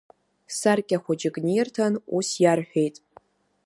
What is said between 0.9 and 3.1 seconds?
хәыҷык нирҭан, ус иарҳәеит…